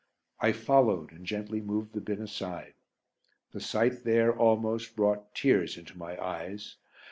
[0.39, 2.73] I followed and gently moved the bin aside.
[3.51, 6.77] The sight there almost brought tears into my eyes.